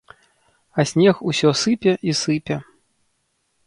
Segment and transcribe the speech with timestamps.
[0.79, 2.55] А снег усё сыпе і сыпе.